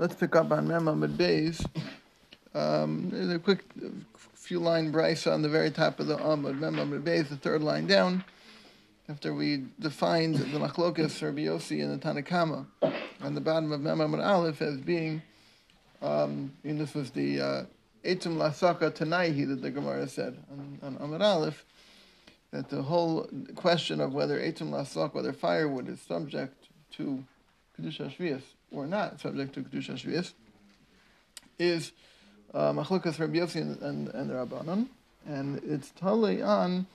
[0.00, 1.62] let's pick up on Mem Amid Beis.
[2.54, 3.62] Um, there's a quick
[4.32, 6.58] few line brisa on the very top of the Amud.
[6.58, 8.24] Mem Amid Beis, the third line down.
[9.10, 12.64] After we defined the Machlokas Rabbi Yossi and the Tanakama
[13.20, 15.20] on the bottom of Mem Amid Aleph as being,
[16.00, 17.64] um, and this was the uh,
[18.02, 21.66] Lasaka Tanaihi that the Gemara said on, on Amid Aleph
[22.52, 27.22] that the whole question of whether Eitzim Lasak, whether firewood is subject to
[27.80, 30.32] Kedusha or not subject to Kedusha Shvias,
[31.58, 31.92] is
[32.54, 34.86] uh, Machlukas Rabbi Yossi and, and, the Rabbanon,
[35.26, 36.86] and it's totally on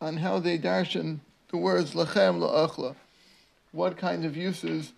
[0.00, 1.20] on how they darshan
[1.50, 2.94] the words Lachem La'achla,
[3.72, 4.92] what kind of uses,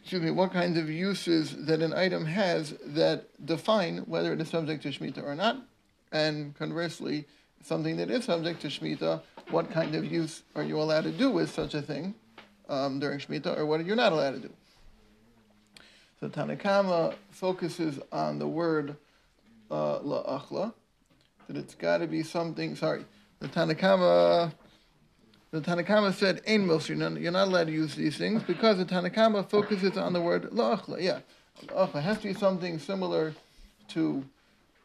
[0.00, 4.48] excuse me, what kinds of uses that an item has that define whether it is
[4.48, 5.58] subject to Shemitah or not,
[6.12, 7.26] and conversely,
[7.64, 11.30] something that is subject to Shemitah, what kind of use are you allowed to do
[11.30, 12.14] with such a thing
[12.68, 14.50] um, during Shemitah, or what are you not allowed to do?
[16.20, 18.96] So Tanakama focuses on the word
[19.70, 20.72] uh, la'achla,
[21.46, 23.04] that it's got to be something, sorry,
[23.40, 24.52] the Tanakama,
[25.50, 29.48] the Tanakama said, Ein milsir, you're not allowed to use these things, because the Tanakama
[29.48, 31.20] focuses on the word la'achla, yeah.
[31.66, 33.34] La'achla has to be something similar
[33.88, 34.24] to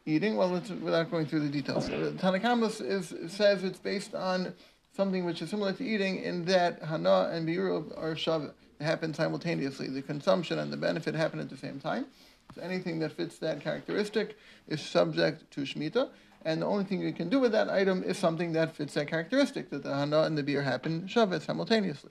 [0.06, 0.36] eating?
[0.36, 1.88] Well, without going through the details.
[1.88, 4.54] Uh, Tanakama is, says it's based on
[4.96, 8.52] something which is similar to eating in that Hana and Biuru are Shav.
[8.80, 9.88] Happen simultaneously.
[9.88, 12.06] The consumption and the benefit happen at the same time.
[12.54, 16.08] So anything that fits that characteristic is subject to shmita,
[16.44, 19.08] And the only thing you can do with that item is something that fits that
[19.08, 22.10] characteristic, that the Hana and the beer happen Shavat simultaneously.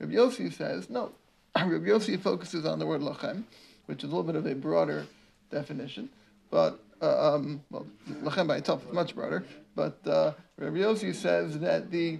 [0.00, 1.12] Rabbi Yossi says, no.
[1.56, 3.44] Rabbi Yossi focuses on the word lachem,
[3.86, 5.06] which is a little bit of a broader
[5.50, 6.08] definition.
[6.50, 7.86] But uh, um, well,
[8.22, 12.18] lachem by itself is much broader, but uh, Rabbi Yossi says that the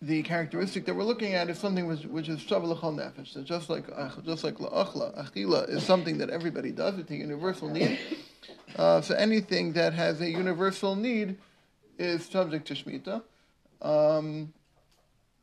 [0.00, 3.28] the characteristic that we're looking at is something which, which is shav nefesh.
[3.28, 3.86] So just like
[4.24, 6.98] just like la'achla, achila is something that everybody does.
[6.98, 7.98] It's a universal need.
[8.76, 11.36] Uh, so anything that has a universal need
[11.98, 13.22] is subject to shmita.
[13.80, 14.52] Um,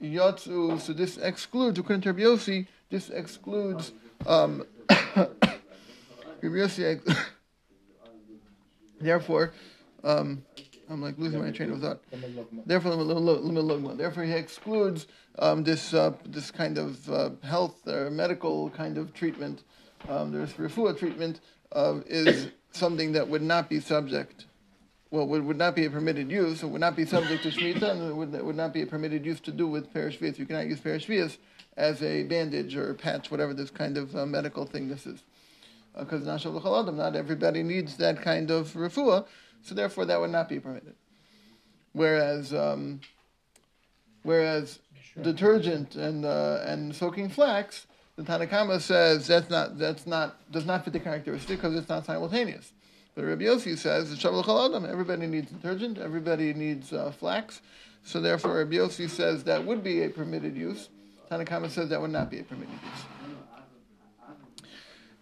[0.02, 3.92] yatsu, so this excludes, according to Rabbi Yossi, this excludes
[4.26, 4.66] um,
[5.16, 5.38] Rabbi
[9.00, 9.54] Therefore,
[10.04, 10.44] um,
[10.90, 12.02] I'm like losing my train of thought.
[12.66, 18.98] Therefore, therefore he excludes um, this uh, this kind of uh, health or medical kind
[18.98, 19.64] of treatment.
[20.08, 24.46] Um, there's refuah treatment uh, is something that would not be subject.
[25.12, 27.82] Well, would, would not be a permitted use, it would not be subject to shmita,
[27.82, 30.38] and it would, would not be a permitted use to do with parashvias.
[30.38, 31.38] You cannot use parashvias
[31.76, 35.24] as a bandage or a patch, whatever this kind of uh, medical thing this is
[36.00, 39.26] because not everybody needs that kind of refuah,
[39.62, 40.96] so therefore that would not be permitted.
[41.94, 43.02] Whereas, um,
[44.24, 44.80] whereas
[45.14, 45.24] sure.
[45.24, 50.84] detergent and uh, and soaking flax, the Tanakama says that's not that's not does not
[50.84, 52.74] fit the characteristic because it's not simultaneous.
[53.16, 57.62] But Rabbi Yossi says everybody needs detergent, everybody needs uh, flax,
[58.04, 60.90] so therefore Rabbi Yossi says that would be a permitted use.
[61.30, 63.19] Tanakama says that would not be a permitted use.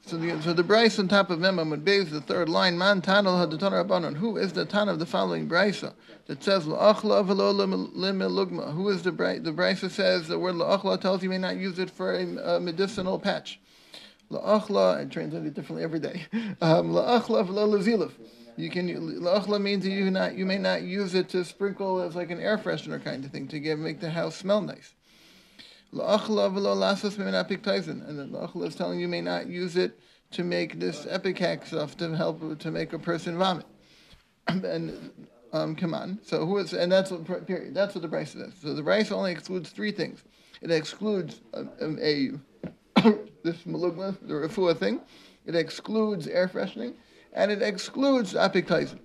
[0.08, 2.78] So the so the brisa on top of Memam would be the third line.
[2.78, 4.16] Man tanal hadatan rabbanon.
[4.16, 5.96] Who is the tan of the following brisa
[6.28, 7.54] that says la'achla v'lo
[7.94, 8.74] limilugma?
[8.74, 9.44] Who is the brisa?
[9.44, 13.20] The brisa says the word la'achla tells you may not use it for a, medicinal
[13.20, 13.60] patch.
[14.32, 16.26] La'achla, I translate it differently every day.
[16.62, 18.14] Um, la'achla v'lo lezilif.
[18.56, 22.32] You can la'achla means you not you may not use it to sprinkle as like
[22.32, 24.94] an air freshener kind of thing to get make the house smell nice.
[25.92, 26.02] And
[28.20, 30.00] the la'achla is telling you may not use it
[30.32, 33.66] to make this ipecac stuff to help to make a person vomit.
[34.48, 35.12] and
[35.54, 36.20] um, come on.
[36.24, 37.74] So who is and that's what period.
[37.74, 38.54] That's what the brisa is.
[38.62, 40.24] So the brisa only excludes three things.
[40.62, 42.32] It excludes a, a
[43.44, 45.02] this malugma, the refuah thing.
[45.46, 46.96] It excludes air freshening,
[47.34, 49.00] and it excludes apictizing.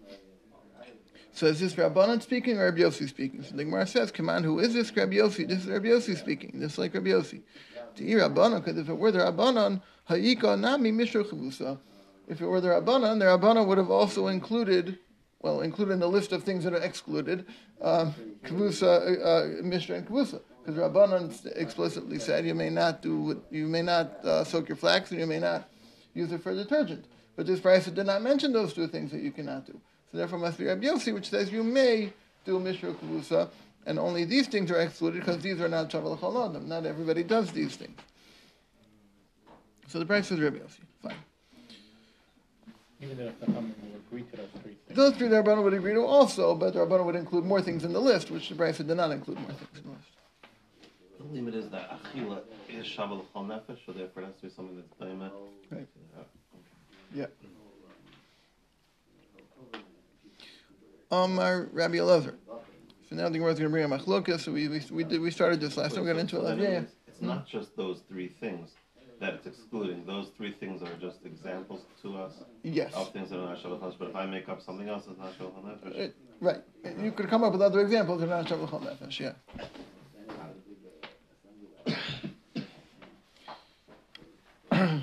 [1.35, 3.43] So is this Rabbanan speaking or Rabbi Yossi speaking?
[3.43, 5.49] So the Gemara says, come on, who is this Rabbi Yossi?
[5.49, 7.41] This is Rabbi Yossi speaking, just like Rabbi Yossi.
[7.99, 11.79] Eat Rabbanan, because if it were the Rabbanan, Ha'ika nami mishra chavusa.
[12.29, 14.99] If it were the Rabbanan, the Rabbanan would have also included,
[15.41, 17.47] well, included in the list of things that are excluded,
[17.81, 18.15] um,
[18.45, 20.41] kavusa, uh, uh, mishra and kavusa.
[20.65, 25.11] Because Rabbanan explicitly said you may not do, you may not uh, soak your flax
[25.11, 25.69] and you may not
[26.15, 27.07] use it for detergent.
[27.37, 29.81] But this brisa did not mention those two things that you cannot do.
[30.13, 32.13] So therefore must be Rabbi Yossi, which says you may
[32.45, 33.49] do Mishra Kavusa,
[33.87, 36.67] and only these things are excluded because these are not Shavuot Chaladim.
[36.67, 37.99] Not everybody does these things.
[39.89, 40.81] So the brisa is Rabbi Yossi.
[41.03, 41.15] Fine.
[43.01, 44.97] Even if the Chachamim would agree to those three things.
[44.97, 47.85] Those three the Rabbanon would agree to also, but the Rabbanon would include more things
[47.85, 50.05] in the list, which the brisa did not include more things in the list.
[51.19, 54.51] The limit is that achila is shabbat l'chol nefesh, so therefore it has to be
[54.51, 55.31] something that's daima.
[55.71, 55.89] Right.
[57.15, 57.27] Yeah.
[61.13, 62.35] Amar Rabbi Elazar.
[63.09, 64.41] So now the Gemara is going to bring a machlokas.
[64.41, 66.05] So we, we, we, did, we started this last time.
[66.05, 66.69] We got into it last yeah.
[66.69, 68.71] it's- not just those three things
[69.21, 70.05] that it's excluding.
[70.07, 72.33] Those three things are just examples to us
[72.65, 72.93] Yes.
[72.95, 73.95] of things that are not shabbat.
[73.99, 76.09] But if I make up something else, it's not shabbat nefesh.
[76.09, 76.61] Uh, Right.
[76.99, 78.19] You could come up with other examples.
[78.19, 79.21] They're not Shabbat Nefesh.
[79.21, 79.33] Yeah.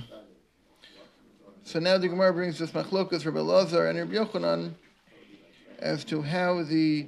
[1.64, 4.74] so now the Gemara brings this machlokas Rabbi Lazar and Rabbi Yochanan
[5.80, 7.08] as to how the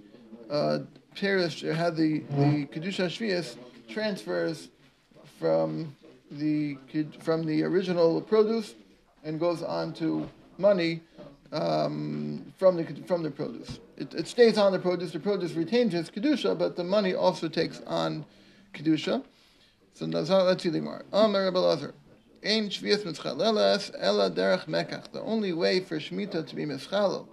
[0.49, 0.79] uh,
[1.21, 3.57] or how the the kedusha shvius
[3.87, 4.69] transfers
[5.39, 5.95] from
[6.31, 6.77] the
[7.19, 8.75] from the original produce
[9.23, 10.27] and goes on to
[10.57, 11.01] money
[11.51, 13.79] um, from the from the produce.
[13.97, 15.11] It, it stays on the produce.
[15.11, 18.25] The produce retains its kedusha, but the money also takes on
[18.73, 19.23] kedusha.
[19.93, 21.03] So let's see the Gemara.
[21.11, 21.93] Amar Rabbi Lazar.
[22.43, 25.11] Ein shvius mitzchalelas ela derech mekach.
[25.11, 27.27] The only way for shmita to be mitzchalel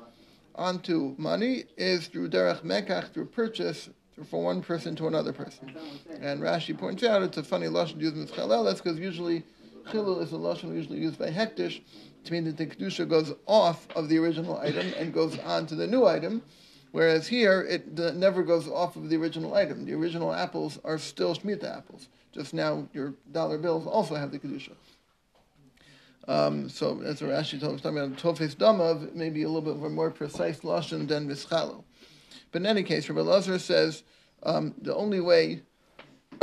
[0.58, 3.88] onto money is through derech mekach, through purchase
[4.28, 5.72] from one person to another person.
[6.20, 9.44] And Rashi points out it's a funny lashon used mitzchalelas because usually
[9.90, 11.80] chilul is a lashon usually used by hektish
[12.24, 15.74] to mean that the kedusha goes off of the original item and goes on to
[15.74, 16.42] the new item.
[16.90, 19.84] Whereas here, it never goes off of the original item.
[19.84, 22.08] The original apples are still Shemitah apples.
[22.32, 24.72] Just now, your dollar bills also have the Kedusha.
[26.28, 29.82] Um, so as Rashi told us, talking about Tofes Damav, maybe a little bit of
[29.82, 31.82] a more precise Lashon than Vischalo.
[32.52, 34.02] But in any case, Rabbi Lazar says
[34.42, 35.62] um, the only way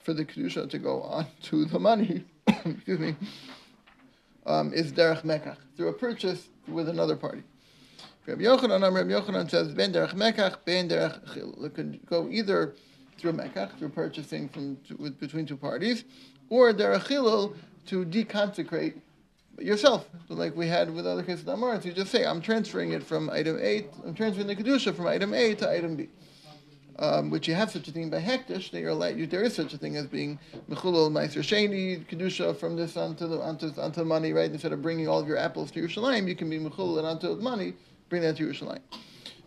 [0.00, 3.14] for the Kedusha to go on to the money, excuse me,
[4.46, 7.44] um, is Derech Mekach, through a purchase with another party.
[8.26, 11.54] Rabbi Yochanan, Rabbi Yochanan says, Ben derech mekach, ben derech chil.
[11.62, 12.74] It could go either
[13.18, 16.04] through mekach, through purchasing from with, between two parties,
[16.48, 17.54] or derech chilul
[17.86, 18.94] to deconsecrate
[19.58, 20.08] yourself.
[20.28, 23.30] Like we had with other cases of Amaritz, you just say, I'm transferring it from
[23.30, 26.08] item A, I'm transferring the Kedusha from item A to item B.
[26.96, 29.52] Um, which you have such a thing by hektish, that you're allowed, you, there is
[29.52, 30.38] such a thing as being
[30.70, 34.48] mechulul meiser sheni kedusha from this onto the onto onto the money, right?
[34.48, 37.34] Instead of bringing all of your apples to Yerushalayim, you can be mechulul and onto
[37.34, 37.74] the money,
[38.08, 38.78] bring that to Yerushalayim.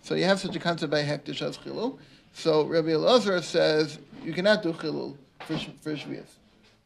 [0.02, 1.98] So you have such a concept by hektish as chilul.
[2.34, 6.28] So Rabbi Elazar says you cannot do chilul for for shvius.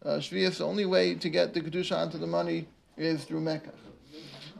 [0.06, 2.68] Uh, shvius, the only way to get the kedusha onto the money
[2.98, 3.74] is through mekach.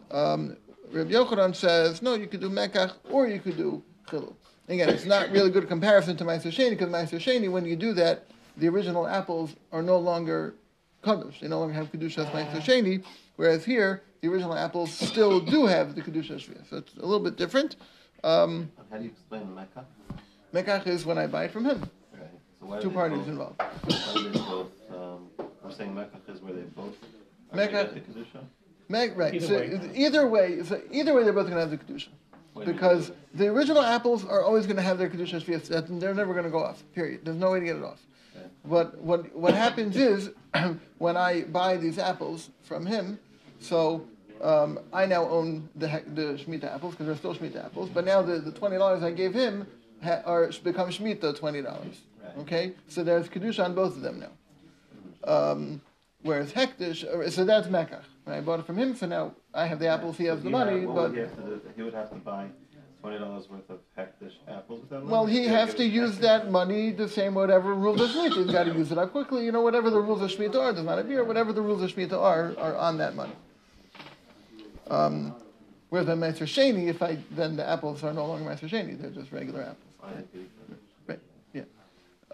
[0.10, 0.58] Um,
[0.92, 4.36] Rabbi Yochanan says no, you could do mekach or you could do chilul.
[4.68, 7.94] Again, it's not really good comparison to Meiser Sheni because Meiser Sheni, when you do
[7.94, 10.56] that, the original apples are no longer
[11.04, 11.40] kadosh.
[11.42, 13.04] They no longer have kedusha as Meiser Sheni.
[13.36, 16.70] Whereas here, the original apples still do have the kedusha shviyah.
[16.70, 17.76] So it's a little bit different.
[18.24, 19.86] Um, how do you explain Mecca?
[20.54, 21.90] Mekach is when I buy it from him.
[22.14, 22.30] Right.
[22.60, 23.62] So Two parties both, involved.
[23.62, 24.72] Why do they both?
[24.92, 25.30] Um,
[25.64, 26.96] we're saying Mekach is where they both.
[27.52, 28.44] Are Mecca- gonna get the kedusha.
[28.90, 29.34] Meg, right.
[29.34, 29.92] Either so way.
[29.96, 32.10] either way, so either way, they're both going to have the kedusha.
[32.66, 35.98] Because the original apples are always going to have their kedusha.
[36.00, 36.84] They're never going to go off.
[36.94, 37.22] Period.
[37.24, 38.02] There's no way to get it off.
[38.36, 38.46] Okay.
[38.64, 40.32] What what what happens is
[40.98, 43.18] when I buy these apples from him,
[43.60, 44.06] so
[44.42, 47.90] um, I now own the the shmita apples because they're still shmita apples.
[47.90, 49.66] But now the, the twenty dollars I gave him
[50.04, 52.02] ha- are become shmita twenty dollars.
[52.22, 52.38] Right.
[52.40, 55.32] Okay, so there's kedusha on both of them now.
[55.34, 55.82] Um,
[56.24, 58.04] whereas hektish, or- so that's mekach.
[58.24, 60.44] When I bought it from him, so now I have the apples, he has So
[60.44, 60.94] the he money, but.
[60.96, 61.62] would he, have to do?
[61.76, 62.48] he would have to buy
[63.02, 64.82] twenty dollars worth of Hektish apples.
[64.82, 65.40] With that Well, money?
[65.40, 68.44] he has to use that money the same whatever rules of Shemitah.
[68.44, 69.44] He's got to use it up quickly.
[69.44, 71.24] You know, whatever the rules of Shemitah are, does not appear.
[71.24, 73.34] Whatever the rules of Shemitah are, are on that money.
[74.90, 75.34] Um,
[75.90, 79.10] whereas on Meiser Sheni, if I then the apples are no longer Meiser Sheni, they're
[79.10, 79.78] just regular apples.
[81.08, 81.20] Right?
[81.54, 81.64] Yeah.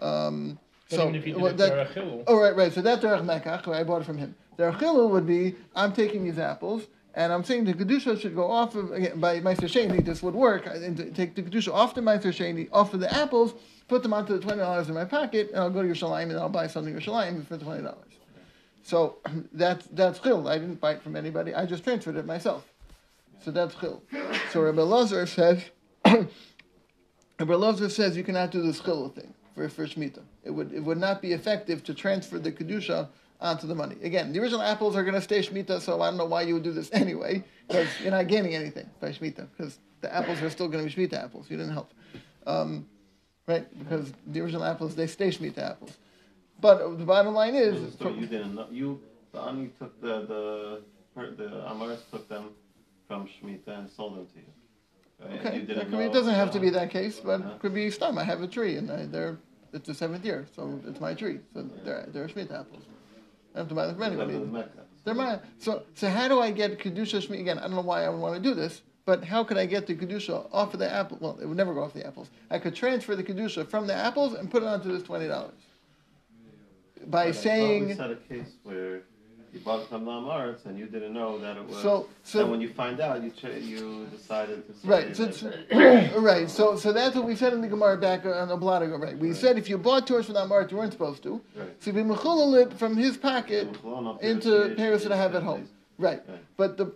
[0.00, 0.58] Um,
[0.90, 2.72] But so even if you did well, that- for a chilul, Oh, right, right.
[2.72, 4.34] So that's Derech Mekach, I bought it from him.
[4.58, 8.74] Derech would be, I'm taking these apples, and I'm saying the Kedusha should go off
[8.74, 12.32] of, again, by Meiser Sheni, this would work, and take the Kedusha off the Meiser
[12.32, 13.54] Sheni, off of the apples,
[13.86, 16.48] put them onto the $20 in my pocket, and I'll go to Yerushalayim and I'll
[16.48, 17.94] buy something in Yerushalayim for $20.
[18.82, 19.18] So
[19.52, 20.48] that's, that's Chil.
[20.48, 22.66] I didn't buy it from anybody, I just transferred it myself.
[23.44, 24.02] So that's Chil.
[24.52, 25.62] So Rabbi Lazar says,
[26.04, 30.22] Rabbi Lazar says you cannot do this Chil thing for, for Shemitah.
[30.44, 33.08] It would, it would not be effective to transfer the Kedusha
[33.40, 33.96] onto the money.
[34.02, 36.54] Again, the original apples are going to stay Shemitah, so I don't know why you
[36.54, 40.50] would do this anyway, because you're not gaining anything by Shemitah, because the apples are
[40.50, 41.50] still going to be Shemitah apples.
[41.50, 41.92] You didn't help.
[42.46, 42.86] Um,
[43.46, 43.66] right?
[43.78, 45.96] Because the original apples, they stay Shemitah apples.
[46.60, 49.00] But the bottom line is, So you didn't know you
[49.32, 50.82] the Ani took the the
[51.14, 52.50] the Amaris took them
[53.06, 54.44] from Shemitah and sold them to you.
[55.20, 55.46] Right?
[55.46, 57.74] okay, You that didn't could it doesn't have to be that case, but it could
[57.74, 58.18] be stum.
[58.18, 59.38] I have a tree, and I, they're
[59.72, 61.40] It's the seventh year, so it's my tree.
[61.54, 62.84] So they're, they're Shemitah apples.
[63.54, 64.34] I have to buy them from anybody.
[64.34, 64.70] Whatever the Mecca.
[65.04, 65.40] They're mine.
[65.58, 67.58] So, so how do I get kedusha shmi again?
[67.58, 69.86] I don't know why I would want to do this, but how could I get
[69.86, 71.18] the kedusha off of the apple?
[71.20, 72.28] Well, it would never go off the apples.
[72.50, 75.54] I could transfer the kedusha from the apples and put it onto this twenty dollars
[77.06, 77.88] by But I thought we saying.
[77.96, 79.02] had a case where
[79.52, 81.80] you bought it from the Amaretz and you didn't know that it was.
[81.82, 85.52] So- so- and when you find out, you ch- you decided to Right, so,
[86.20, 86.48] right.
[86.50, 88.96] So, so that's what we said in the Gemara back uh, on the blot ago.
[88.98, 91.40] Right, we said if you bought Torah from the you weren't supposed to.
[91.56, 91.68] Right.
[91.82, 93.68] So we mechulal it from his pocket
[94.20, 95.68] into Paris that I have at home.
[95.98, 96.38] Right, Right.
[96.56, 96.92] but the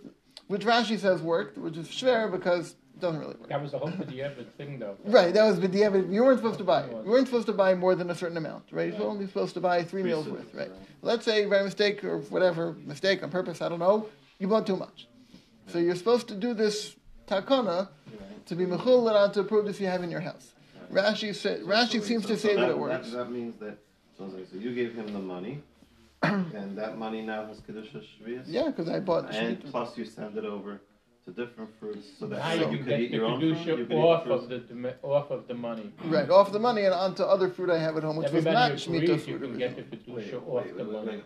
[0.47, 3.49] which Rashi says worked, which is fair because it doesn't really work.
[3.49, 4.95] That was the whole of the thing, though.
[5.05, 6.11] Right, that was the B'diavad.
[6.13, 6.85] You weren't supposed to buy.
[6.85, 8.93] You weren't supposed to buy more than a certain amount, right?
[8.93, 10.69] You're only supposed to buy three Three meals worth, right?
[10.69, 10.79] right.
[11.01, 14.07] Let's say by mistake or whatever, mistake on purpose, I don't know,
[14.39, 15.07] you bought too much.
[15.67, 16.95] So you're supposed to do this
[17.27, 17.89] takana
[18.45, 20.53] to be mechul it onto produce you have in your house.
[20.91, 23.11] Rashi said, Rashi So- seems so- to so say that, it works.
[23.11, 23.77] That, means that
[24.17, 25.63] so, so you gave him the money,
[26.23, 28.43] and that money now has kedusha shvius.
[28.45, 30.81] Yeah, because I bought And plus you send it over
[31.25, 33.49] to different fruits so that Now so you you could get eat your own fruit.
[33.49, 35.91] You kedusha could eat the off of the off of the money.
[36.05, 38.71] Right, off the money and onto other fruit I have at home, which was not
[38.71, 40.23] agrees Shemitah you can get the originally.
[40.25, 41.17] kedusha Wait, off wait, the wait, money.
[41.17, 41.23] wait,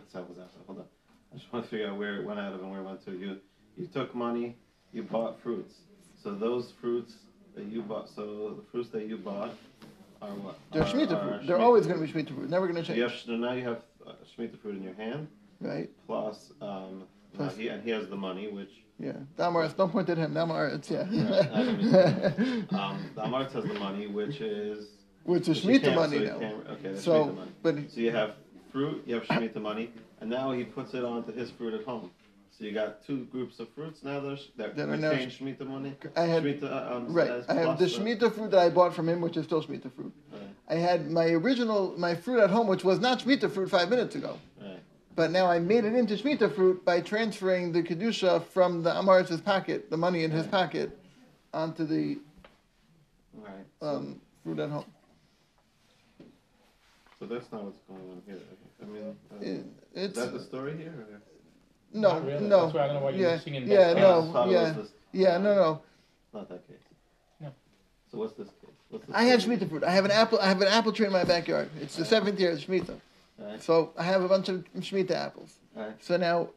[0.66, 0.84] hold on.
[1.32, 3.04] I just want to figure out where it went out of and where it went
[3.06, 3.12] to.
[3.12, 3.38] You
[3.76, 4.56] you took money,
[4.92, 5.74] you bought fruits.
[6.22, 7.14] So those fruits
[7.56, 9.52] that you bought, so the fruits that you bought
[10.22, 10.58] are what?
[10.72, 11.46] They're Are- Shemitah are fruit.
[11.46, 12.50] They're always going to be Shemitah fruit.
[12.50, 13.12] Never going to So you change.
[13.12, 15.28] have, so now you have uh, Shemitah fruit in your hand,
[15.60, 15.90] Right?
[16.06, 19.12] plus, um, now Plus- he, and he has the money, which Yeah.
[19.36, 20.34] Damar, don't point at him.
[20.34, 21.02] Damar, it's yeah.
[21.02, 21.10] um,
[23.16, 24.88] Amart has the money, which is
[25.24, 26.72] Which is Shemitah money so now.
[26.72, 27.50] Okay, So, money.
[27.62, 28.34] but So you have
[28.72, 32.10] fruit, you have Shemitah money, and now he puts it onto his fruit at home.
[32.50, 35.94] So you got two groups of fruits now that, are, that are now Shemitah money.
[36.16, 37.44] I had Shemitah, um, right.
[37.48, 40.12] I have the Shemitah fruit that I bought from him, which is still Shemitah fruit.
[40.32, 43.88] Right, I had my original my fruit at home, which was not Shemitah fruit five
[43.90, 44.38] minutes ago.
[45.18, 45.24] Right.
[45.26, 49.40] But now I made it into Shemitah fruit by transferring the Kedusha from the Amaris's
[49.40, 50.96] pocket, the money in his pocket,
[51.52, 52.18] onto the
[53.34, 53.54] Right.
[53.80, 54.84] Um, fruit at home.
[57.20, 58.38] so that's not what's going on here.
[58.82, 60.92] I mean, uh, It, is it's that the story here?
[61.12, 61.20] Or?
[61.92, 62.44] no, really.
[62.46, 62.62] no.
[62.62, 64.52] That's why I don't know why you're yeah, singing yeah, that no, just thought it
[64.52, 65.80] yeah, was this- yeah, no, no.
[66.34, 66.76] Not that case.
[67.40, 67.52] No.
[68.10, 68.70] So what's this case?
[68.90, 69.56] What's the I have story?
[69.56, 69.84] Shemitah fruit.
[69.84, 70.38] I have an apple.
[70.40, 71.70] I have an apple tree in my backyard.
[71.80, 73.00] It's the seventh year of Shemitah.
[73.38, 73.62] Right.
[73.62, 75.54] So I have a bunch of Shemitah apples.
[75.74, 75.92] Right.
[76.00, 76.48] So now,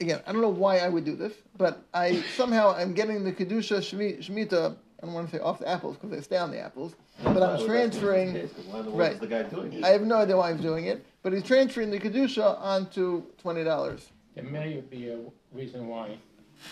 [0.00, 3.32] again, I don't know why I would do this, but I somehow I'm getting the
[3.32, 4.76] kedusha shmi- shemitah.
[5.02, 7.42] I don't want to say off the apples because they stay on the apples, but
[7.42, 8.32] I I'm transferring.
[8.32, 9.12] this case, 'cause Why the right.
[9.12, 9.84] is the guy doing it?
[9.84, 13.62] I have no idea why he's doing it, but he's transferring the kedusha onto twenty
[13.64, 14.08] dollars.
[14.34, 15.18] There may be a
[15.52, 16.16] reason why.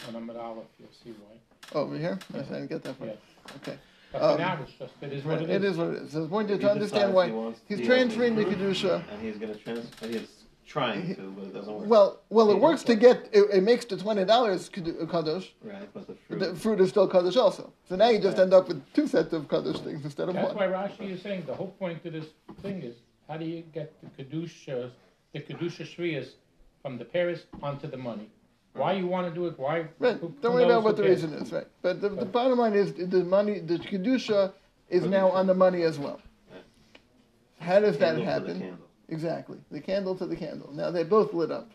[0.08, 1.36] On Amid Aleph, you'll see why.
[1.74, 3.08] Oh, over here, I didn't get that far.
[3.08, 3.12] Yeah.
[3.56, 3.78] Okay,
[4.12, 5.48] But Um, for now, it's just, it is what right.
[5.48, 5.72] it it is.
[5.72, 6.12] is what it is.
[6.12, 7.28] So it's important to understand why
[7.68, 9.02] he he's transferring the has kedusha.
[9.10, 10.06] and he's going to transfer.
[10.06, 10.28] He's
[10.66, 11.88] trying to, but it doesn't work.
[11.88, 13.28] Well, well, it He works to get.
[13.32, 15.48] It, it makes the twenty dollars kadosh.
[15.62, 16.38] right, but the fruit.
[16.40, 17.72] The fruit is still kadosh also.
[17.88, 20.54] So now you just end up with two sets of kadosh things instead of That's
[20.54, 20.70] one.
[20.70, 22.26] That's why Rashi is saying the whole point of this
[22.62, 22.96] thing is
[23.28, 24.90] how do you get the kedusha,
[25.32, 26.28] the kedusha shriyas
[26.82, 28.28] from the Paris onto the money?
[28.74, 29.58] Why you want to do it?
[29.58, 29.86] Why?
[29.98, 30.16] Right.
[30.16, 31.22] who- Don't who worry about what the cares?
[31.22, 31.52] reason is.
[31.52, 31.66] Right.
[31.82, 34.52] But the, the bottom line is the money, the kedusha,
[34.88, 36.20] is now on the money as well.
[37.60, 38.60] How does that Candle to the happen?
[38.60, 38.86] candle.
[39.08, 39.58] Exactly.
[39.70, 40.70] The candle to the candle.
[40.72, 41.70] Now they both lit up.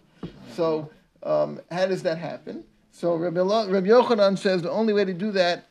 [0.54, 0.89] So
[1.24, 2.63] um, how does that happen?
[2.92, 5.68] So Rabbi, Lo- Rabbi Yochanan says the only way to do that.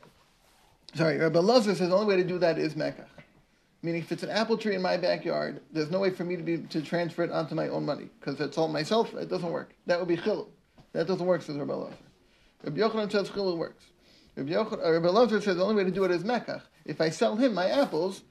[0.94, 3.06] Sorry, Rabbi Lazar says the only way to do that is mekach.
[3.82, 6.42] Meaning, if it's an apple tree in my backyard, there's no way for me to
[6.42, 9.12] be to transfer it onto my own money because it's all myself.
[9.14, 9.74] It doesn't work.
[9.86, 10.46] That would be chilul.
[10.96, 11.96] That doesn't work, says Rabbi Lazar.
[12.64, 13.84] Rabbi Yochanan says chilul works.
[14.34, 16.62] Rabbi, Yochanan, uh, Rabbi Lazar says the only way to do it is mekach.
[16.86, 18.22] If I sell him my apples,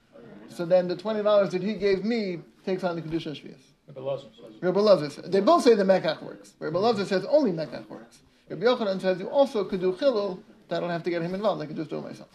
[0.50, 3.60] so then the twenty dollars that he gave me takes on the kedusha shvius.
[3.88, 4.56] Rabbi Lozer says.
[4.62, 6.54] Rabbi Lazar says they both say the mekach works.
[6.58, 8.18] Rabbi Lazar says only mekach works.
[8.50, 10.40] Rabbi Yochanan says you also could do chilul.
[10.70, 11.62] that I don't have to get him involved.
[11.62, 12.30] I can just do it myself.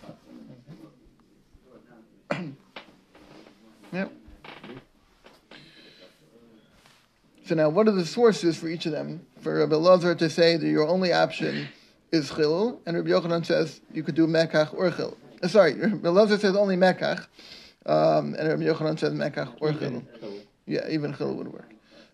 [3.93, 4.13] yep.
[7.51, 9.27] So now, what are the sources for each of them?
[9.41, 11.69] For Rabbi Lazar to say that your only option
[12.13, 15.17] is chilul, and Rabbi Yochanan says you could do mekach or chilul.
[15.43, 17.27] Uh, sorry, Rabbi Lazar says only mekach,
[17.87, 20.05] um, and Rabbi Yochanan says mekach or chilul.
[20.67, 21.71] Yeah, even chilul would work.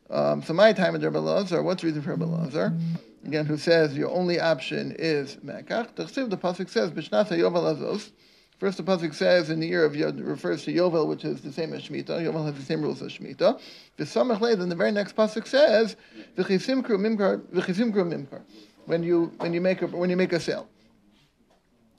[0.09, 2.73] Um, so my time at Rabbi Lazar, what's the reason for Rabbi Lazar?
[3.25, 5.97] Again, who says your only option is mekach?
[5.97, 6.05] The
[6.37, 8.11] pasuk says azos.
[8.59, 11.53] First, the pasuk says in the year of Yod refers to Yovel, which is the
[11.53, 12.23] same as Shemitah.
[12.23, 13.61] Yovel has the same rules as Shemitah.
[13.99, 15.97] V'samach then the very next pasuk says
[16.39, 18.41] v'chisimkru mimkar.
[18.87, 20.69] When you when you make a when you make a sale.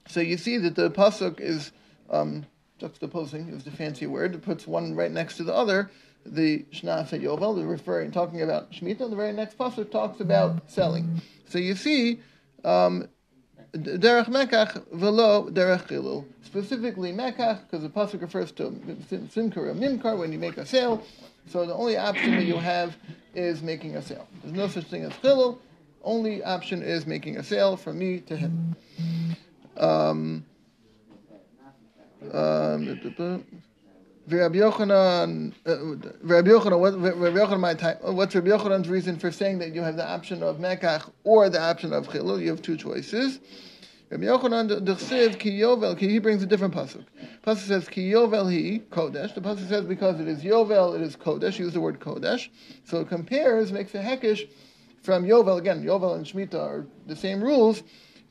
[0.07, 1.71] So you see that the pasuk is
[2.09, 2.45] um,
[2.81, 4.33] juxtaposing is the fancy word.
[4.33, 5.91] It puts one right next to the other.
[6.25, 9.01] The Shnas Yovel, the referring, talking about Shemitah.
[9.01, 11.21] And the very next pasuk talks about selling.
[11.47, 12.19] So you see,
[12.65, 13.07] um,
[13.73, 16.25] derech mekach velo derech chilul.
[16.43, 18.71] Specifically mekach, because the pasuk refers to
[19.29, 21.03] simkar or mimkar when you make a sale.
[21.47, 22.97] So the only option that you have
[23.33, 24.27] is making a sale.
[24.43, 25.59] There's no such thing as chilul.
[26.03, 28.75] Only option is making a sale from me to him.
[29.77, 30.45] Um,
[32.33, 32.99] um,
[34.29, 39.31] Rabbi Yochanan, uh, Rabbi Yochanan, what, Rabbi Yochanan, my time, what's Rabbi Yochanan's reason for
[39.31, 42.41] saying that you have the option of Mekach or the option of Chilul?
[42.41, 43.39] You have two choices.
[44.09, 47.05] Rabbi Yochanan d'chsiv ki yovel, he brings a different pasuk.
[47.45, 49.33] Pasuk says ki yovel he kodesh.
[49.33, 51.57] The pasuk says because it is yovel, it is kodesh.
[51.57, 52.49] Use the word kodesh.
[52.83, 54.49] So it compares, makes a hekish
[55.03, 55.85] from yovel again.
[55.85, 57.81] Yovel and shmita are the same rules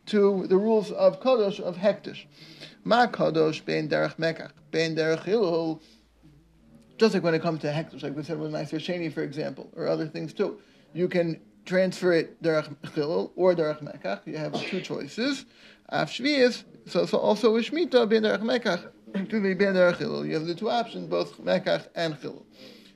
[0.07, 2.25] to the rules of kodesh of hektish.
[2.85, 5.81] Ma kadosh ben derech mekach ben derech hilul.
[6.99, 9.71] Just like when it comes to hektish, like we said with Meiser Sheni, for example,
[9.77, 10.59] or other things too.
[10.95, 14.27] You can transfer it derech chilul or derech mekach.
[14.27, 15.45] You have two choices.
[15.89, 18.91] Af shvius, so, so also with shmita ben derech mekach.
[19.31, 20.27] To be ben derech chilul.
[20.27, 22.45] You have the two options, both mekach and chilul.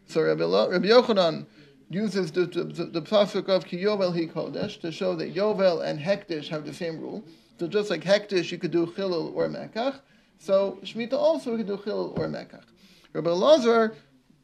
[0.07, 1.47] So Rabbi, Rabbi Yochanan
[1.91, 6.01] uses the, the, the pasuk of ki yovel hi kodesh to show that yovel and
[6.01, 7.23] hektish have the same rule.
[7.61, 10.01] So just like Hektish, you could do Chilul or Mekach.
[10.39, 12.65] So Shemitah also, could do Chilul or Mekach.
[13.13, 13.95] Rabbi Lazar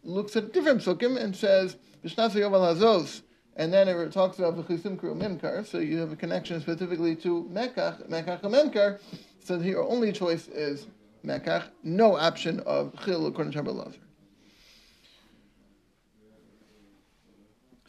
[0.04, 3.22] looks at a different psukim and says, Bishnasa Yovel Hazos,
[3.56, 7.48] and then it talks about V'chisim Kru Mimkar, so you have a connection specifically to
[7.50, 9.00] Mekach, Mekach and Mimkar,
[9.42, 10.86] so your only choice is
[11.24, 14.05] Mekach, no option of Chil according to Rabbi Lazar.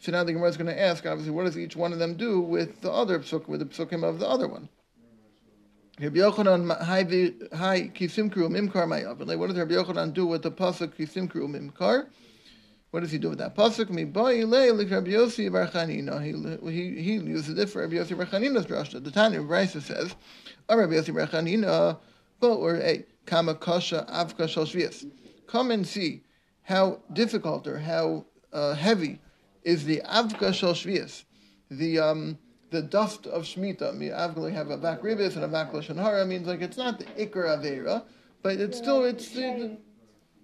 [0.00, 2.14] So now the Gemara is going to ask, obviously, what does each one of them
[2.14, 4.68] do with the other psukim, with the psukim of the other one?
[6.00, 7.02] Rabbi Yochanan, hi
[7.92, 9.18] kisimkru mimkar ma'yav.
[9.36, 12.06] What does Rabbi Yochanan do with the pasuk kisimkru mimkar?
[12.92, 13.88] What does he do with that pasuk?
[16.70, 19.02] He he he uses it for Rabbi Yossi Bar Chanina's drasha.
[19.02, 20.14] The Tanya Brisa says,
[20.68, 21.98] "Oh Rabbi Yossi Bar Chanina,
[22.38, 25.10] but or a kama kasha avka
[25.48, 26.22] Come and see
[26.62, 29.18] how difficult or how uh, heavy
[29.62, 30.74] is the avka shal
[31.70, 32.38] the um,
[32.70, 33.96] the dust of Shemitah.
[33.96, 38.04] Mean, Avgali have avak ribis and avak lashon means like it's not the ikar avera,
[38.42, 39.76] but it's still it's the,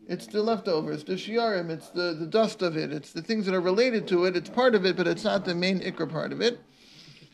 [0.09, 3.55] it's the leftovers, the shiarim, it's the, the dust of it, it's the things that
[3.55, 4.37] are related to it.
[4.37, 6.61] It's part of it, but it's not the main ikar part of it.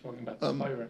[0.03, 0.89] talking about um,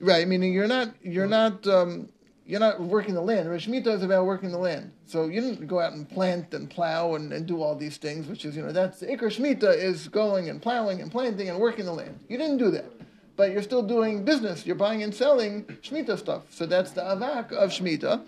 [0.00, 2.08] right, meaning you're not you're not um,
[2.46, 3.48] you're not working the land.
[3.48, 4.92] Shemitah is about working the land.
[5.06, 8.26] So you didn't go out and plant and plow and, and do all these things,
[8.26, 11.58] which is, you know, that's the Iker Shemitah is going and plowing and planting and
[11.58, 12.18] working the land.
[12.28, 12.86] You didn't do that
[13.36, 14.66] but you're still doing business.
[14.66, 16.42] You're buying and selling Shemitah stuff.
[16.50, 18.22] So that's the avak of Shemitah.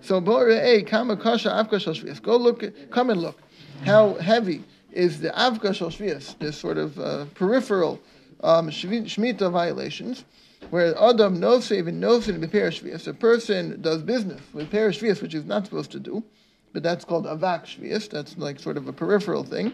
[0.00, 3.38] So kasha avka Go look, come and look.
[3.84, 5.90] How heavy is the avka shal
[6.38, 8.00] this sort of uh, peripheral
[8.42, 10.24] um, violations,
[10.70, 13.06] where Adam no sin repair shvius.
[13.06, 16.24] A person does business with repair shvius, which is not supposed to do,
[16.72, 18.08] but that's called avak shvius.
[18.08, 19.72] That's like sort of a peripheral thing.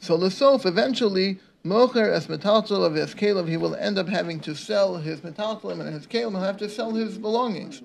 [0.00, 4.40] So the sof eventually Mocher as metaltal of his kalev, he will end up having
[4.40, 7.82] to sell his metaltalim and his kalev, he'll have to sell his belongings.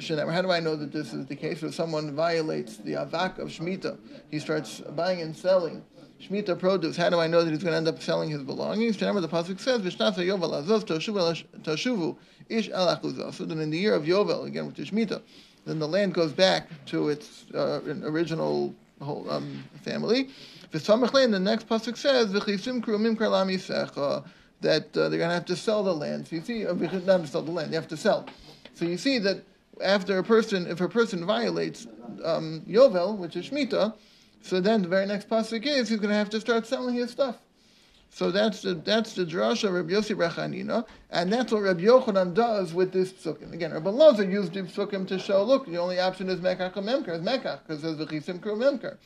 [0.00, 1.62] How do I know that this is the case?
[1.62, 3.96] If someone violates the avak of Shemitah,
[4.30, 5.84] he starts buying and selling
[6.20, 9.00] Shemitah produce, how do I know that he's going to end up selling his belongings?
[9.00, 12.16] Remember the Pasuk says, Vishnasa Yovel Azov Tashuvu
[12.48, 13.34] Ish Alachuzah.
[13.34, 15.20] So then in the year of Yovel, again with the Shemitah,
[15.66, 20.30] then the land goes back to its uh, original whole, um, family.
[20.72, 24.24] V'samach the next pasuk says, "V'chisim krumim karlam yisecha,"
[24.60, 26.28] that uh, they're going to have to sell the land.
[26.28, 28.26] So you see, uh, not to sell the land, you have to sell.
[28.74, 29.42] So you see that
[29.82, 31.86] after a person, if a person violates
[32.24, 33.94] um, Yovel, which is Shemitah,
[34.42, 37.10] so then the very next pasuk is he's going to have to start selling his
[37.10, 37.36] stuff.
[38.10, 42.32] So that's the that's the drasha of Rabbi Yossi Rechanina, and that's what Rabbi Yochanan
[42.32, 43.52] does with this psukim.
[43.52, 46.82] Again, Rabbi Loza used the psukim to show, look, the only option is mekach or
[46.82, 48.98] memker, is mekach, because says v'chisim kru memker.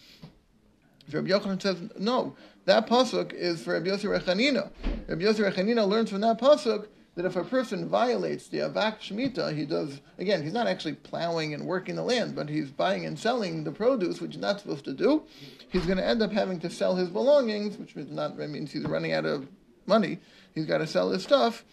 [1.10, 4.70] Rabbi Yochanan says, no, that pasuk is for Rabbi Yossi Rechanina.
[5.06, 9.52] Rabbi Yossi Rechanina learns from that pasuk that if a person violates the avak shmita,
[9.52, 10.40] he does again.
[10.40, 14.20] He's not actually plowing and working the land, but he's buying and selling the produce,
[14.20, 15.24] which he's not supposed to do.
[15.68, 18.84] He's going to end up having to sell his belongings, which means not means he's
[18.84, 19.48] running out of
[19.84, 20.20] money.
[20.54, 21.64] He's got to sell his stuff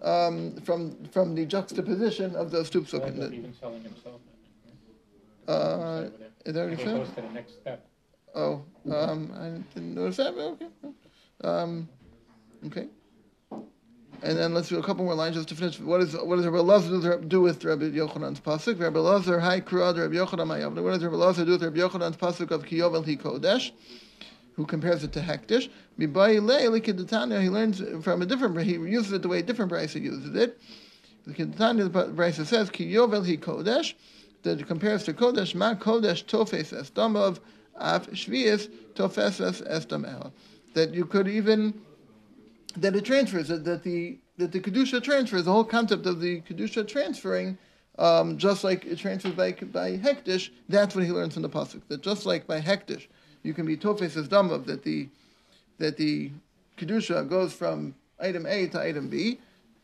[0.00, 3.16] um, from from the juxtaposition of those two psukim.
[3.32, 4.20] Even selling himself.
[5.48, 6.04] Uh,
[6.46, 7.04] is that what he said?
[7.16, 7.84] to the next step.
[8.32, 10.34] Oh, um, I didn't notice that.
[10.34, 10.68] Okay.
[11.42, 11.88] Um,
[12.66, 12.86] okay.
[14.24, 15.78] And then let's do a couple more lines just to finish.
[15.78, 18.80] What is what does Rabbi Lazar do with Rabbi Yochanan's pasuk?
[18.80, 20.82] Rabbi Lazar, Hai Kurad, Rabbi Yochanan Mayavna.
[20.82, 23.72] What does Rabbi Lazar do with Rabbi Yochanan's pasuk of Kiyovel Hi Kodesh?
[24.54, 25.68] Who compares it to Hektish?
[25.98, 26.06] He
[27.50, 28.58] learns from a different.
[28.62, 30.58] He uses it the way a different Brisa uses it.
[31.26, 33.92] The Kiditanya, Brisa says Kiyovel Hi Kodesh.
[34.42, 35.54] That compares to Kodesh.
[35.54, 37.40] Ma Kodesh Tofes Estam of
[37.74, 40.32] Af Shvius Tofes Estam
[40.72, 41.74] That you could even
[42.76, 46.86] that it transfers, that, the that the kedusha transfers, the whole concept of the kedusha
[46.86, 47.58] transferring,
[47.98, 50.50] um, just like it transfers by by hektish.
[50.68, 51.82] That's what he learns from the pasuk.
[51.88, 53.06] That just like by hektish,
[53.42, 55.08] you can be tofes as damav that the
[55.78, 56.30] that the
[56.78, 59.38] kedusha goes from item A to item B,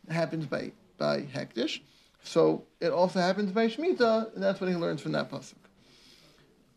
[0.08, 1.80] happens by by hektish.
[2.22, 5.54] So it also happens by shmita, and that's what he learns from that pasuk.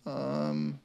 [0.05, 0.79] Um,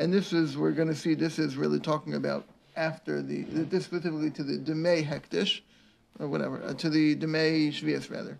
[0.00, 3.84] and this is we're going to see this is really talking about after the this
[3.84, 5.60] specifically to the demay hektish
[6.18, 8.38] or whatever uh, to the demay shvius rather.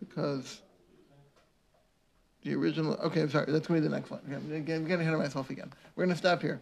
[0.00, 0.62] Because
[2.42, 4.20] the original okay I'm sorry that's going to be the next one.
[4.26, 5.70] Okay, I'm getting ahead of myself again.
[5.94, 6.60] We're going to stop here